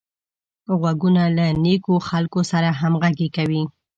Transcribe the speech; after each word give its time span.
غوږونه 0.79 1.23
له 1.37 1.45
نېکو 1.63 1.95
خلکو 2.09 2.39
سره 2.51 2.69
همغږي 2.79 3.29
کوي 3.35 3.63